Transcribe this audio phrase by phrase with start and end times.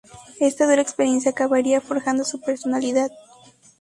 [0.39, 3.11] Esta dura experiencia acabaría forjando su personalidad.